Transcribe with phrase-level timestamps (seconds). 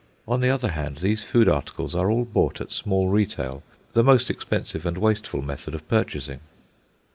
[0.27, 3.61] On the other hand, these food articles are all bought at small retail,
[3.93, 6.39] the most expensive and wasteful method of purchasing.